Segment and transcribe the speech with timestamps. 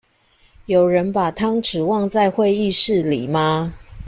[0.65, 3.75] 有人把湯匙忘在會議室裡嗎？